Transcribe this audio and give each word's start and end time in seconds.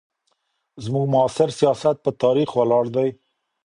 زموږ 0.83 1.05
معاصر 1.13 1.49
سیاست 1.59 1.95
په 2.01 2.11
تاریخ 2.23 2.49
ولاړ 2.53 2.85
دی. 2.95 3.09